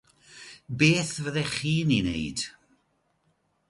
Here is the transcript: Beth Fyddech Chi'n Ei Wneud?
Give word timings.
Beth 0.77 1.15
Fyddech 1.23 1.53
Chi'n 1.57 1.89
Ei 1.97 2.01
Wneud? 2.03 2.39